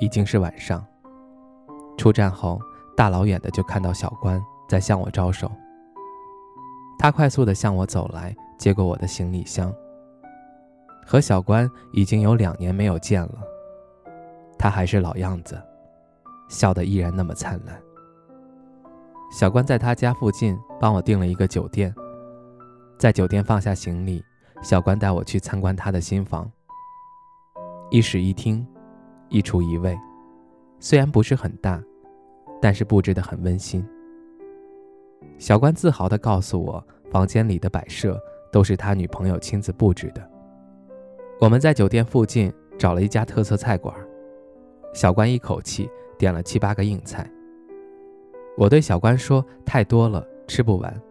[0.00, 0.84] 已经是晚上。
[1.96, 2.60] 出站后，
[2.96, 5.50] 大老远的就看到小关在向我招手。
[6.98, 9.72] 他快速的向我走来，接过我的行李箱。
[11.06, 13.38] 和小关已经有两年没有见了，
[14.58, 15.60] 他还是老样子，
[16.48, 17.80] 笑得依然那么灿烂。
[19.30, 21.94] 小关在他家附近帮我订了一个酒店，
[22.98, 24.22] 在酒店放下行李，
[24.62, 26.50] 小关带我去参观他的新房。
[27.90, 28.66] 一室一厅。
[29.28, 29.96] 一厨一卫，
[30.80, 31.82] 虽然不是很大，
[32.60, 33.86] 但是布置的很温馨。
[35.36, 38.20] 小关自豪地告诉我，房间里的摆设
[38.50, 40.30] 都是他女朋友亲自布置的。
[41.40, 43.94] 我们在酒店附近找了一家特色菜馆，
[44.92, 47.30] 小关一口气点了七八个硬菜。
[48.56, 51.02] 我对小关说：“太多了，吃不完。”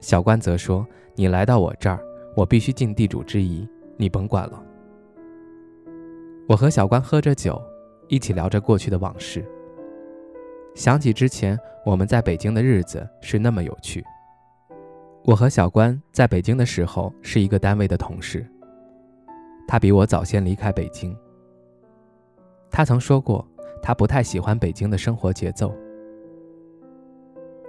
[0.00, 2.00] 小关则说：“你来到我这儿，
[2.34, 4.62] 我必须尽地主之谊，你甭管了。”
[6.48, 7.60] 我和小关喝着酒，
[8.06, 9.44] 一起聊着过去的往事。
[10.76, 14.04] 想起之前我们在北京的日子是那么有趣。
[15.24, 18.48] 我和小关在北京的时候是一个单位的同事，
[19.66, 21.16] 他比我早先离开北京。
[22.70, 23.44] 他曾说过，
[23.82, 25.74] 他不太喜欢北京的生活节奏。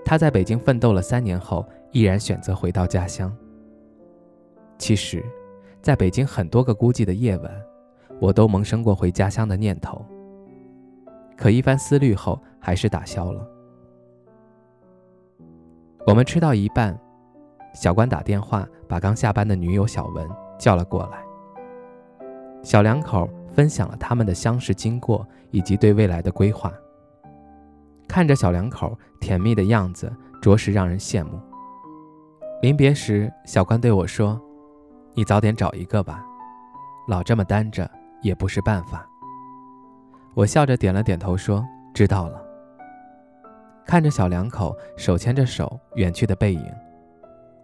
[0.05, 3.36] 他在北京奋斗了三年后，毅然选择回到家乡。
[4.78, 5.25] 其实，
[5.81, 7.52] 在北京很多个孤寂的夜晚。
[8.20, 10.04] 我都萌生过回家乡的念头，
[11.36, 13.48] 可一番思虑后，还是打消了。
[16.05, 16.98] 我们吃到一半，
[17.73, 20.27] 小关打电话把刚下班的女友小文
[20.58, 21.20] 叫了过来。
[22.64, 26.73] 小两口分享了他们的相识经过以及对未来的规划。
[28.08, 30.11] 看着小两口甜蜜的样子，
[30.42, 31.39] 着实让人羡慕。
[32.61, 34.42] 临别时，小关对我说
[35.14, 36.26] ：“你早点找一个吧，
[37.08, 37.88] 老这么单着。”
[38.22, 39.08] 也不是办法。
[40.33, 42.44] 我笑着点了点头，说：“知道了。”
[43.86, 46.73] 看着小两口手牵着手远去的背影，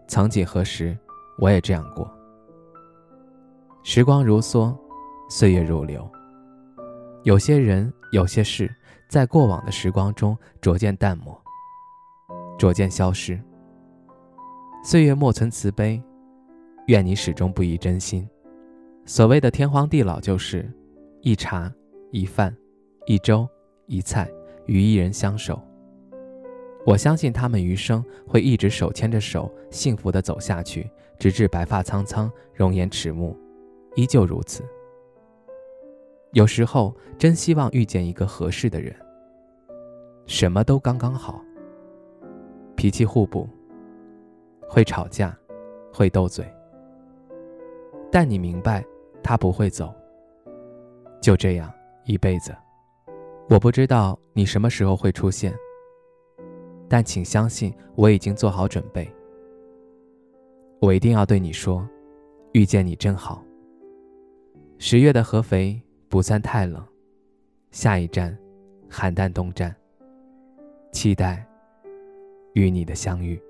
[0.08, 0.96] 曾几何时，
[1.38, 2.10] 我也这样过。
[3.82, 4.74] 时光如梭，
[5.28, 6.10] 岁月如流。
[7.24, 8.74] 有些人，有些事，
[9.08, 11.38] 在过往的时光中逐渐淡漠，
[12.58, 13.38] 逐渐消失。
[14.82, 16.02] 岁月莫存慈悲，
[16.86, 18.28] 愿你始终不移真心。
[19.06, 20.66] 所谓的天荒地老，就是
[21.20, 21.70] 一茶
[22.10, 22.56] 一饭，
[23.06, 23.46] 一粥
[23.86, 24.30] 一菜，
[24.64, 25.60] 与一人相守。
[26.86, 33.36] 我相信他们余生会一直手牵着手，幸福的走下去，直至白发苍苍，容颜迟暮，
[33.94, 34.64] 依旧如此。
[36.32, 38.94] 有时候真希望遇见一个合适的人，
[40.26, 41.44] 什么都刚刚好，
[42.74, 43.46] 脾气互补，
[44.66, 45.38] 会吵架，
[45.92, 46.42] 会斗嘴，
[48.10, 48.82] 但你明白。
[49.24, 49.92] 他不会走，
[51.20, 51.72] 就这样
[52.04, 52.54] 一辈子。
[53.48, 55.54] 我不知道你什么时候会出现，
[56.88, 59.10] 但请相信我已经做好准备。
[60.80, 61.88] 我一定要对你说，
[62.52, 63.42] 遇见你真好。
[64.78, 65.80] 十月的合肥
[66.10, 66.86] 不算太冷，
[67.70, 68.36] 下一站，
[68.90, 69.74] 邯郸东站。
[70.92, 71.44] 期待
[72.52, 73.40] 与你的相遇。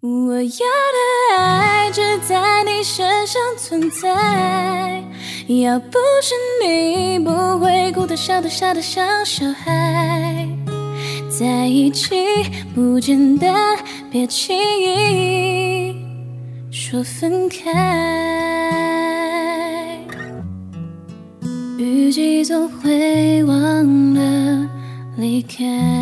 [0.00, 5.02] 我要的爱只在你身上存在，
[5.48, 10.46] 要不是你，不会哭得笑得傻得像小孩。
[11.28, 12.14] 在一起
[12.76, 13.76] 不简单，
[14.08, 15.96] 别轻易
[16.70, 18.78] 说分开。
[21.76, 24.70] 雨季总会忘了
[25.16, 25.97] 离开。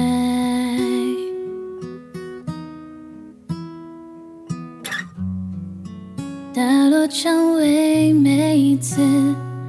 [7.17, 9.01] 大落蔷薇每一次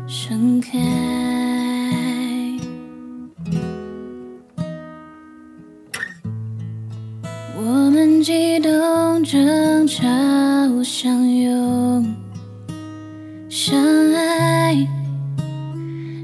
[0.06, 0.78] 盛开，
[7.56, 10.04] 我们激动、争吵、
[10.84, 12.14] 相拥、
[13.48, 13.80] 相
[14.14, 14.86] 爱，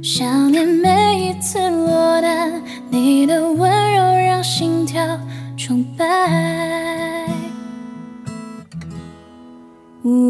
[0.01, 5.01] 想念每一次落单，你的温柔让心跳
[5.55, 6.82] 崇拜。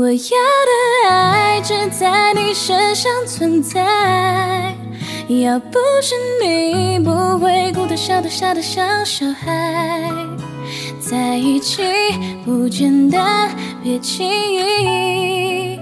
[0.03, 4.75] 我要的爱只在你身上存在。
[5.29, 6.13] 要不是
[6.43, 10.11] 你，不会哭得笑得傻得像小孩。
[10.99, 11.81] 在一起
[12.43, 13.49] 不简单，
[13.81, 15.79] 别轻易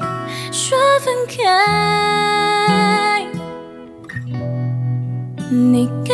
[0.52, 3.26] 说分开。
[5.50, 6.14] 你给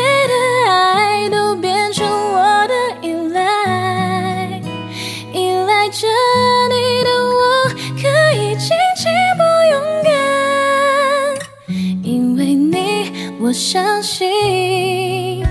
[13.56, 15.44] 相信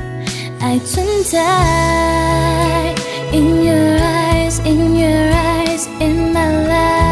[0.60, 1.40] 爱存在。
[3.32, 7.05] In your eyes, in your eyes, in my life.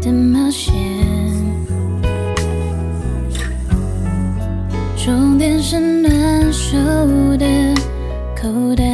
[0.00, 0.74] 的冒险。
[4.96, 6.76] 终点是暖手
[7.36, 7.46] 的
[8.34, 8.84] 口袋。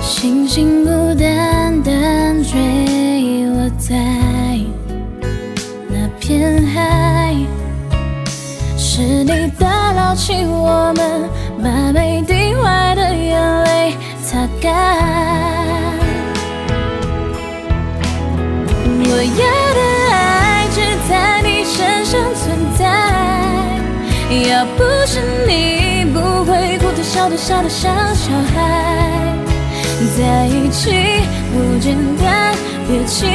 [0.00, 3.96] 星星孤单单坠落在
[5.88, 7.34] 那片海，
[8.76, 11.28] 是你打捞起我们，
[11.62, 12.22] 把每
[14.62, 14.72] 感。
[19.04, 19.42] 我要
[19.74, 19.80] 的
[20.12, 20.76] 爱只
[21.08, 22.42] 在你身上存
[22.78, 22.80] 在，
[24.48, 29.36] 要不是你，不会哭得笑得傻得像小孩。
[30.16, 30.90] 在一起
[31.52, 32.54] 不简单，
[32.86, 33.28] 别轻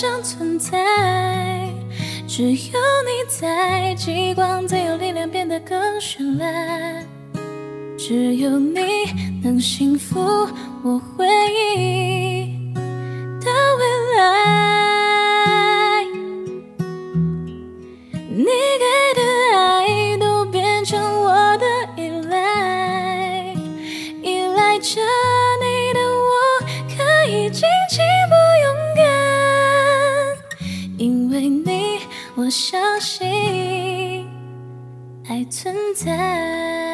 [0.00, 1.68] 上存在，
[2.26, 7.06] 只有你在，极光才有力量变得更绚烂。
[7.98, 8.80] 只有你
[9.42, 10.18] 能幸福
[10.82, 12.49] 我回忆
[32.50, 34.28] 我相信
[35.28, 36.89] 爱存在。